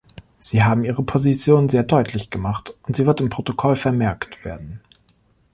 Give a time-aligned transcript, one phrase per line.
[0.39, 4.81] Sie haben Ihre Position sehr deutlich gemacht, und sie wird im Protokoll vermerkt werden.